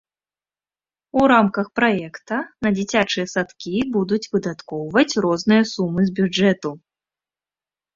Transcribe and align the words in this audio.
У 1.19 1.27
рамках 1.31 1.67
праекта 1.81 2.39
на 2.67 2.73
дзіцячыя 2.79 3.29
садкі 3.37 3.77
будуць 3.99 4.23
выдаткоўваць 4.35 5.09
розныя 5.29 5.63
сумы 5.77 6.01
з 6.13 6.21
бюджэту. 6.21 6.79